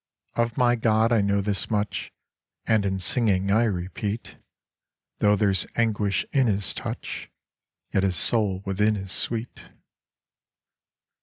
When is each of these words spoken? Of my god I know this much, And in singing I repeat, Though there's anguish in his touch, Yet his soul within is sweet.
Of 0.33 0.57
my 0.57 0.75
god 0.75 1.11
I 1.11 1.21
know 1.21 1.41
this 1.41 1.69
much, 1.69 2.11
And 2.65 2.87
in 2.87 2.97
singing 2.97 3.51
I 3.51 3.65
repeat, 3.65 4.35
Though 5.19 5.35
there's 5.35 5.67
anguish 5.75 6.25
in 6.33 6.47
his 6.47 6.73
touch, 6.73 7.29
Yet 7.93 8.01
his 8.01 8.15
soul 8.15 8.63
within 8.65 8.95
is 8.95 9.11
sweet. 9.11 9.65